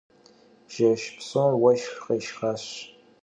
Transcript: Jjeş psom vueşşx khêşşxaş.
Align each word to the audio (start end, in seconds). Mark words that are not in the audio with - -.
Jjeş 0.71 1.01
psom 1.17 1.51
vueşşx 1.61 1.95
khêşşxaş. 2.03 2.63